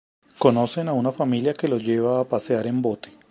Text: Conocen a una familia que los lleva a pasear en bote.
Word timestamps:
Conocen 0.39 0.87
a 0.87 0.93
una 0.93 1.11
familia 1.11 1.53
que 1.53 1.67
los 1.67 1.83
lleva 1.85 2.19
a 2.19 2.23
pasear 2.23 2.65
en 2.65 2.81
bote. 2.81 3.11